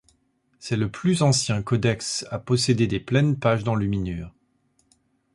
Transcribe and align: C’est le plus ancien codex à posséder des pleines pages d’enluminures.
C’est 0.57 0.77
le 0.77 0.89
plus 0.89 1.21
ancien 1.21 1.61
codex 1.61 2.25
à 2.31 2.39
posséder 2.39 2.87
des 2.87 2.99
pleines 2.99 3.37
pages 3.37 3.63
d’enluminures. 3.63 4.33